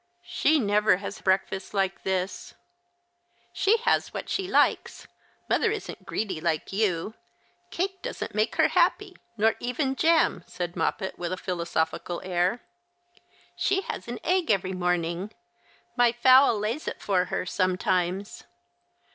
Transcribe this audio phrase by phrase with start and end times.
[0.41, 2.55] "She never has breakfast like this.""
[3.53, 5.05] She has what she likes.
[5.47, 7.13] Mother isn't greedy like you.
[7.69, 12.61] Cake doesn't make her happy, nor even jam," said Moppet, with a philosophical air.
[13.55, 15.31] "She has an egg every morning.
[15.95, 18.45] My fowl lays it for her, sometimes."